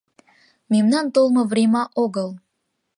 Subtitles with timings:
[0.71, 2.29] Мемнан толмо врема огыл